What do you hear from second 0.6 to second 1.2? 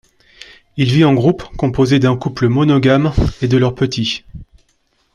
Il vit en